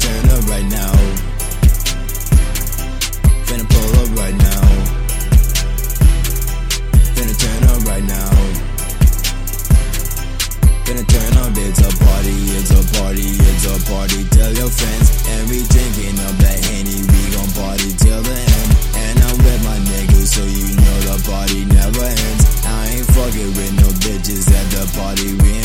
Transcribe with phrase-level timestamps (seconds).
[0.00, 0.92] turn up right now.
[3.44, 4.62] Finna pull up right now.
[7.14, 8.30] Finna turn up right now.
[10.84, 14.24] Finna turn up, it's a party, it's a party, it's a party.
[14.32, 18.70] Tell your friends, and we drinking up that Henny, we gon' party till the end.
[18.96, 22.44] And I'm with my niggas, so you know the party never ends.
[22.64, 25.59] I ain't fucking with no bitches at the party, we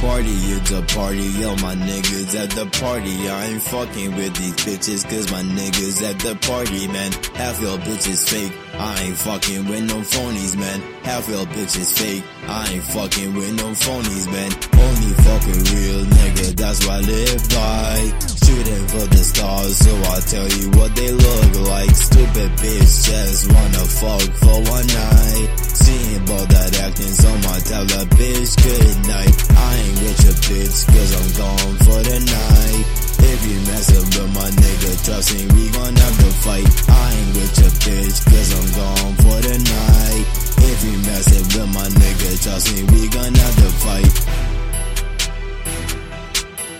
[0.00, 3.28] party, it's a party, yo, my niggas at the party.
[3.28, 7.12] I ain't fucking with these bitches, cause my niggas at the party, man.
[7.34, 10.80] Half your bitches fake, I ain't fucking with no phonies, man.
[11.02, 14.52] Half your bitches fake, I ain't fucking with no phonies, man.
[14.86, 18.37] Only fucking real nigga, that's what I live by.
[18.48, 21.92] Shooting for the stars, so I'll tell you what they look like.
[21.92, 25.48] Stupid bitch just wanna fuck for one night.
[25.60, 29.36] Seeing about that acting, so I tell a bitch good night.
[29.52, 32.84] I ain't with your bitch, cause I'm gone for the night.
[33.20, 36.68] If you mess up with my nigga, trust me, we gon' have to fight.
[36.88, 40.24] I ain't with your bitch, cause I'm gone for the night.
[40.72, 43.07] If you mess up with my nigga, trust me, we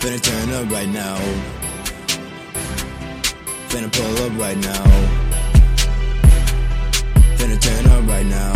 [0.08, 1.16] Finna turn up right now.
[3.68, 4.84] Finna pull up right now.
[7.36, 8.54] Finna turn up right now.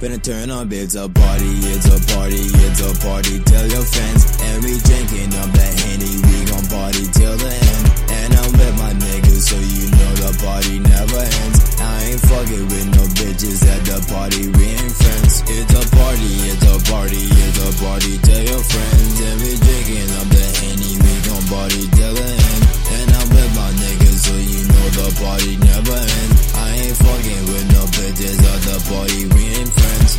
[0.00, 3.40] Finna turn up, it's a party, it's a party, it's a party.
[3.40, 7.84] Tell your friends, and we drinking up that Henny, we gon' party till the end.
[8.20, 11.80] And I'm with my niggas, so you know the party never ends.
[11.80, 15.40] I ain't fucking with no bitches at the party, we ain't friends.
[15.48, 18.39] It's a party, it's a party, it's a party.
[18.60, 22.64] Friends, and we drinking up the Henny, we gon' party till the end.
[22.92, 26.54] And I'm with my niggas, so you know the party never ends.
[26.54, 30.12] I ain't fucking with no bitches at the party, we ain't friends.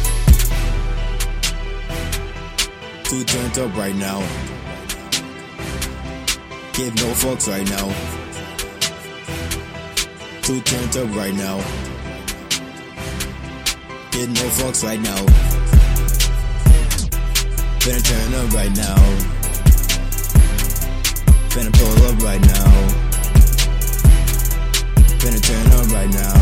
[3.07, 4.19] Two turned up right now.
[6.74, 7.88] Give no fucks right now.
[10.41, 11.57] Two turned up right now.
[14.12, 15.60] Give no fucks right now.
[17.81, 19.02] Finna turn up right now.
[21.50, 22.69] Finna pull up right now.
[25.18, 26.38] Finna turn up right now.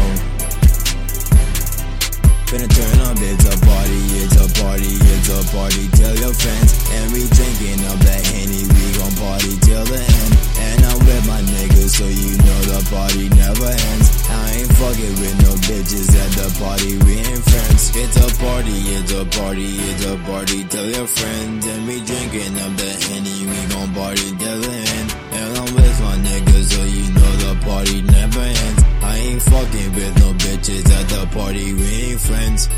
[2.43, 5.87] Finna turn up, it's a party, it's a party, it's a party.
[5.95, 10.33] Tell your friends, and we drinking up that Henny, we gon' party till the end.
[10.59, 14.27] And I'm with my niggas, so you know the party never ends.
[14.27, 17.38] I ain't fucking with no bitches at the party, we ain't
[19.25, 20.63] party, it's a party, it's a party.
[20.65, 25.09] Tell your friends, and we drinking up the Henny, we gon' party till the end.
[25.31, 28.83] And I'm with my niggas, so you know the party never ends.
[29.01, 32.69] I ain't fucking with no bitches at the party, we ain't friends.